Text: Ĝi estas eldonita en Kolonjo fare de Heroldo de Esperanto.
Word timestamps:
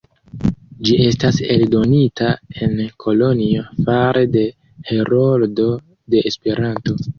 Ĝi 0.87 0.95
estas 1.09 1.37
eldonita 1.55 2.31
en 2.69 2.73
Kolonjo 3.05 3.67
fare 3.91 4.25
de 4.39 4.45
Heroldo 4.91 5.71
de 6.17 6.27
Esperanto. 6.35 7.01